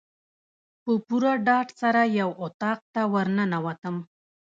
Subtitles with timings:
[0.83, 3.95] په پوره ډاډ سره یو اطاق ته ورننوتم.